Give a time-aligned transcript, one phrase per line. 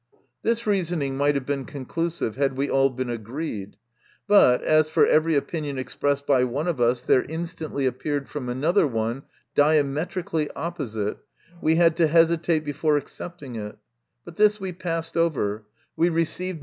[0.41, 3.77] This reasoning might have been conclusive had we all been agreed;
[4.27, 8.49] but, as for every opinion expressed by one of us there in stantly appeared from
[8.49, 9.21] another one
[9.53, 11.17] diametrically opposite,
[11.61, 13.77] we had to hesitate before accepting it
[14.25, 16.59] But this we passed over; we received MY CONFESSION.